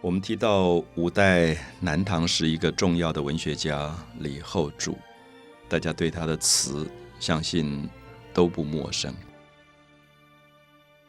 [0.00, 4.96] 我们提到五代南唐时一个重要的文学家李后主，
[5.68, 7.88] 大家对他的词相信
[8.32, 9.12] 都不陌生。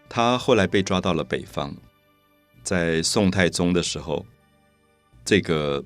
[0.10, 1.76] 他后来被抓到了北方，
[2.64, 4.26] 在宋太宗的时候，
[5.24, 5.84] 这个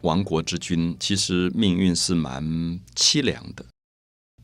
[0.00, 2.42] 亡国之君其实命运是蛮
[2.96, 3.66] 凄凉的。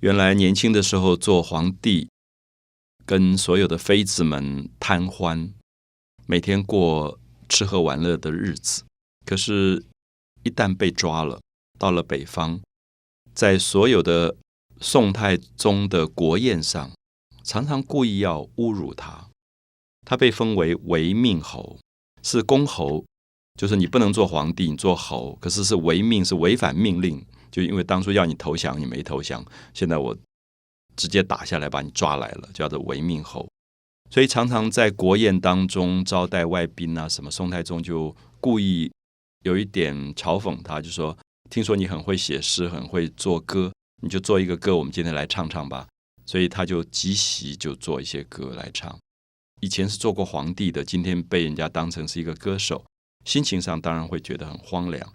[0.01, 2.11] 原来年轻的时候做皇帝，
[3.07, 5.55] 跟所有的妃子们贪欢，
[6.27, 7.19] 每天过。
[7.49, 8.85] 吃喝玩乐的日子，
[9.25, 9.85] 可是，
[10.43, 11.41] 一旦被抓了，
[11.79, 12.61] 到了北方，
[13.35, 14.37] 在所有的
[14.81, 16.91] 宋太宗的国宴上，
[17.43, 19.29] 常常故意要侮辱他。
[20.07, 21.79] 他被封为违命侯，
[22.23, 23.05] 是公侯，
[23.59, 27.25] 就是你不能做皇帝，你做侯，可是是违命，是违反命令。
[27.51, 29.43] 就因为当初要你投降，你没投降，
[29.73, 30.17] 现在我
[30.97, 33.48] 直接打下来把你抓来了，叫做违命侯。
[34.11, 38.91] 所以常常在国宴当中招待外宾啊，什么宋太宗就故意
[39.45, 41.17] 有一点嘲讽他，就说
[41.51, 45.87] ：“听说你很会写诗，很会作歌，你就做一个歌，我们今天来唱唱吧。”
[46.25, 48.99] 所以他就即席就做一些歌来唱。
[49.61, 52.85] 以前是做过皇帝的，今天被人家当成是一个歌手，
[53.25, 55.15] 心情上当然会觉得很荒凉。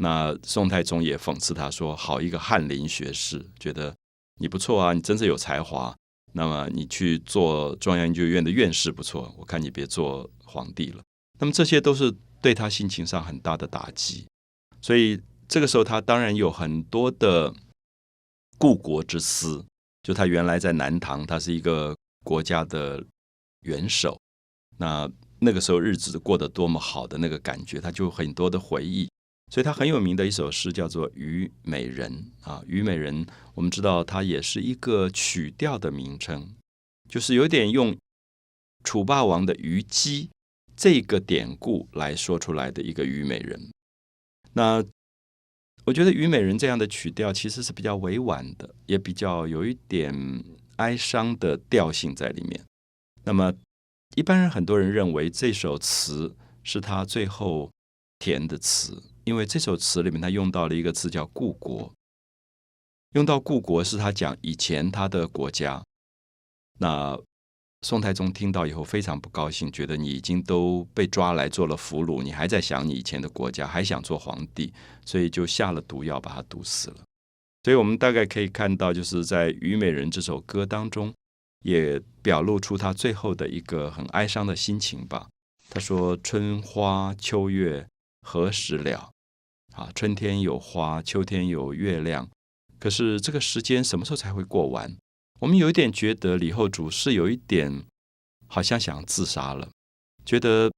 [0.00, 3.94] 那宋太宗也讽刺他说：“好一个翰林学士，觉得
[4.40, 5.94] 你不错啊，你真是有才华。”
[6.32, 11.02] 那么你去做中央研究院的院士不错，我看你别做皇帝了。
[11.38, 14.26] 那么这些都是对他心情上很大的打击，
[14.80, 17.52] 所以这个时候他当然有很多的
[18.58, 19.64] 故国之思。
[20.02, 23.00] 就他原来在南唐，他是一个国家的
[23.60, 24.20] 元首，
[24.78, 29.08] 那那个时候日子过得多么好的那个感觉，他就很多的回忆。
[29.52, 36.54] 所以他很有名的一首诗叫做《虞美人》啊，《虞美人》我们知道它也是一个曲调的名称，
[37.06, 37.94] 就是有点用
[38.82, 40.30] 楚霸王的虞姬
[40.74, 43.70] 这个典故来说出来的一个虞美人。
[44.54, 44.82] 那
[45.84, 50.42] 我觉得《虞美人》这样的曲调其实是比较委婉的，也比较有一点
[50.76, 52.58] 哀伤的调性在里面。
[53.24, 53.52] 那么
[54.14, 57.70] 一般人很多人认为这首词是他最后
[58.18, 59.02] 填的词。
[59.24, 61.92] 因为这首词里面，他用到了一个词叫“故国”，
[63.14, 65.82] 用到“故国”是他讲以前他的国家。
[66.78, 67.18] 那
[67.82, 74.72] 宋太宗听到以后非常不高兴，觉得你已经都被抓来做了俘虏，你还在想你以前的国家，还想做皇帝，
[75.04, 77.04] 所以就下了毒药把他毒死了。
[77.64, 81.12] 所以我们大概可以看到，就是在《虞美人》这首歌当中，
[81.64, 85.28] 也表露出他最后的一个很哀伤的心情吧。
[85.70, 87.86] 他说：“春花秋月
[88.22, 89.10] 何时了？”
[89.72, 92.28] 啊，春天有花，秋天有月亮，
[92.78, 94.96] 可是这个时间什么时候才会过完？
[95.40, 97.84] 我们有一点觉得李后主是有一点
[98.46, 99.70] 好像想自杀了，
[100.24, 100.70] 觉得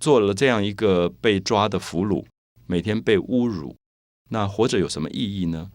[0.00, 2.24] 做了这样一个被抓的俘虏，
[2.66, 3.76] 每天被侮辱，
[4.30, 5.70] 那活着有什么意义呢？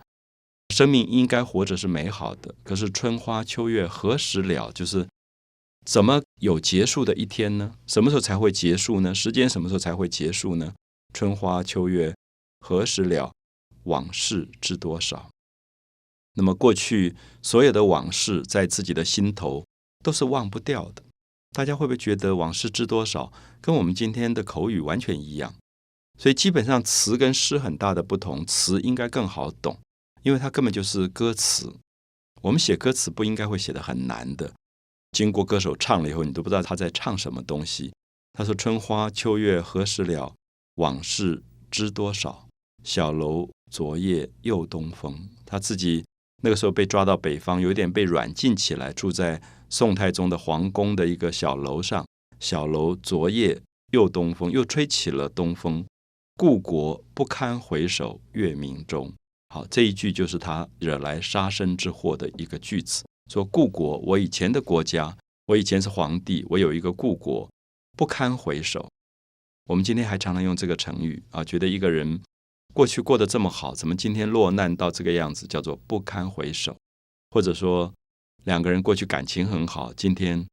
[0.74, 4.72] 生命应该活着是美好的，可是春花秋月何时了？
[4.72, 5.06] 就是
[5.86, 7.76] 怎么有结束的一天呢？
[7.86, 9.14] 什么时候才会结束呢？
[9.14, 10.74] 时间什么时候才会结束呢？
[11.14, 12.16] 春花秋月。
[12.62, 13.34] 何时了？
[13.84, 15.30] 往事知多少？
[16.36, 19.66] 那么过去所有的往事，在自己的心头
[20.04, 21.04] 都是忘不掉的。
[21.52, 25.54] 大家会不会觉得“往事知多少”跟我们今天的口语完全一样？
[26.18, 29.78] 所以基本上词跟诗很大的不同，词应该更好懂，
[30.24, 31.76] 因为它根本就是歌词。
[32.42, 34.54] 我们写歌词不应该会写的很难的。
[35.12, 37.92] 经过歌手唱了以后，你都不知道他在唱什么东西。
[38.34, 40.34] 他说：“春花秋月何时了？
[40.76, 42.48] 往事知多少？”
[42.84, 45.30] 小楼昨夜又东风。
[45.46, 46.04] 他自己
[46.44, 52.06] 那个时候被抓到北方，有点被软禁起来，住在宋太宗的皇宫的一个小楼上。
[52.40, 55.86] 小楼昨夜又东风，又吹起了东风。
[56.36, 59.14] 故国不堪回首月明中。
[59.50, 63.04] 好，这一句就是他惹来杀身之祸的一个句子。
[63.32, 65.16] 说故国，我以前的国家，
[65.46, 67.48] 我以前是皇帝，我有一个故国，
[67.96, 68.90] 不堪回首。
[69.70, 72.20] 我们今天还常常用这个成语啊，觉得一个人。
[72.74, 75.46] 过去过得这么好，怎么今天落难到这个样子？
[75.46, 76.78] 叫做不堪回首，
[77.30, 77.94] 或者说
[78.46, 80.48] 两个人过去感情很好，今天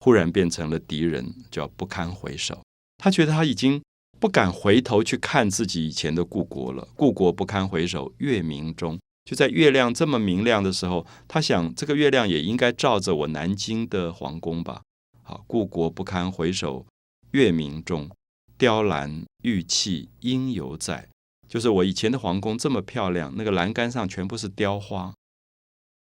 [0.00, 2.60] 忽然变成了敌人，叫不堪回首。
[2.98, 3.82] 他觉得他已经
[4.20, 6.86] 不敢回头去看自己以前的故国了。
[6.94, 14.82] 故国不堪回首月明中，就在月亮这么明亮的时候，他想这个月亮也应该照着我南京的皇宫吧。
[15.22, 16.86] 好，故国不堪回首
[17.30, 18.10] 月明中，
[18.58, 21.08] 雕栏玉砌应犹在。
[21.52, 25.12] 就是我以前的皇宫这么漂亮，那个栏杆上全部是雕花，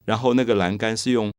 [0.05, 1.33] 然后那个栏杆是用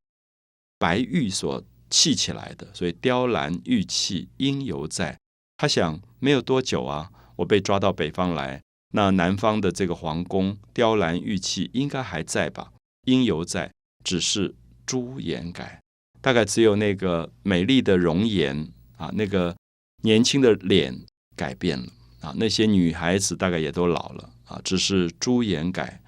[0.77, 5.17] 白玉所砌起来的，所以雕栏玉砌应犹在。
[5.55, 8.61] 他想，没有多久啊，我被抓到北方来，
[8.91, 12.73] 那南方的这个皇宫雕栏玉砌应该还在吧？
[13.05, 13.71] 应犹在，
[14.03, 14.53] 只是
[14.85, 15.79] 朱颜改，
[16.19, 19.55] 大概只有那个美丽的容颜啊，那个
[20.03, 21.05] 年轻的脸
[21.37, 21.87] 改变了
[22.25, 26.01] 啊，那些女孩子大概也都老了啊，只是朱颜改。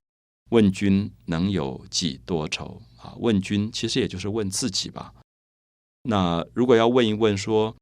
[0.50, 3.14] 问君能有几多愁啊？
[3.20, 5.14] 问君其实也就是问自己吧。
[6.04, 7.76] 那如果要问一问，说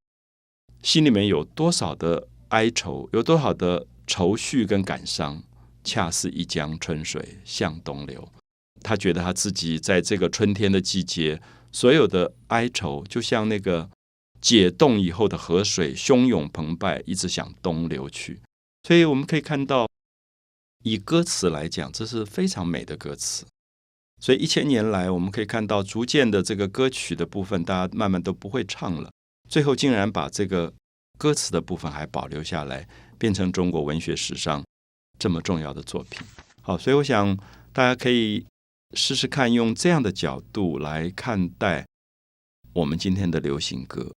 [0.82, 5.44] 心里面有多少的哀愁，有多少的愁绪跟感伤，
[5.84, 8.28] 恰似一江春水向东流。
[8.82, 11.40] 他觉得他自己在这个春天的季节，
[11.72, 13.90] 所有的哀愁就像那个
[14.46, 18.40] 解冻以后的河水，汹涌澎湃，一直向东流去。
[18.84, 19.88] 所以我们可以看到。
[20.84, 23.44] 以歌词来讲，这是非常美的歌词。
[24.22, 29.10] 所以一千年来，我们可以看到，逐渐的这个歌曲的部分，大家慢慢都不会唱了。
[29.50, 30.72] 最后竟然把这个
[31.18, 32.88] 歌词的部分还保留下来，
[33.18, 34.64] 变成中国文学史上
[35.18, 36.22] 这么重要的作品。
[36.62, 37.36] 好，所以我想
[37.74, 38.46] 大家可以
[38.94, 41.84] 试试看，用这样的角度来看待
[42.74, 44.14] 我们今天的流行歌。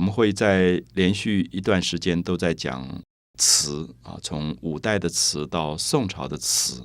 [0.00, 3.02] 我们会在连续一段时间都在讲。
[3.36, 6.84] 词啊，从五代的词到宋朝的词，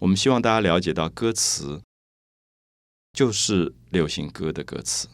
[0.00, 1.80] 我们希望大家了解到歌词
[3.12, 5.08] 就是流行歌的歌词。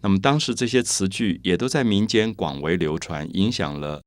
[0.00, 4.02] 那么当时这些词句也都在民间广为流传，影响了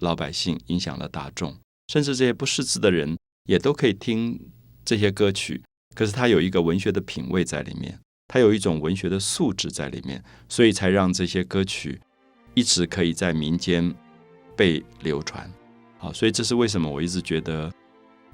[0.00, 1.58] 老百姓，影响了大众，
[1.88, 4.50] 甚至这些不识字的人也都可以听
[4.84, 5.62] 这些歌曲。
[5.94, 7.98] 可是它有一个文学的品味在里面，
[8.28, 12.02] 它有一种文学的素质在里面，所以才让这些歌曲
[12.54, 13.94] 一直可以在民间
[14.56, 15.50] 被流传。
[15.98, 17.72] 好，所以这是为什么我一直觉得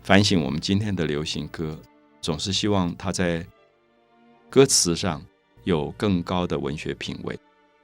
[0.02, 1.76] 反省我们今天的流行歌，
[2.20, 3.44] 总是希望它在
[4.48, 5.20] 歌词上
[5.64, 7.38] 有更高的文学品味，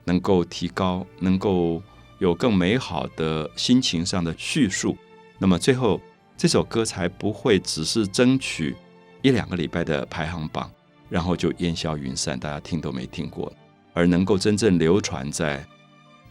[0.04, 1.82] 能够提高，能够
[2.18, 4.96] 有更美好的心情上的叙述。
[5.38, 6.00] 那么最后
[6.36, 8.76] 这首歌才不会只是争取
[9.22, 10.70] 一两个礼拜的排行榜，
[11.08, 13.52] 然后就烟消云散，大家听都没听过，
[13.92, 15.66] 而能够真正流传在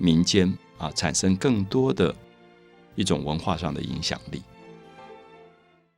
[0.02, 2.14] 民间啊，产生更多的。
[2.96, 4.44] 一种文化上的影响力。